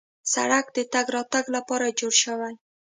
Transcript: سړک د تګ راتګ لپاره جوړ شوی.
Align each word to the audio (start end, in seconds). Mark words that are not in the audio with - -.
سړک 0.33 0.65
د 0.75 0.77
تګ 0.93 1.05
راتګ 1.15 1.45
لپاره 1.55 1.95
جوړ 1.99 2.13
شوی. 2.23 2.53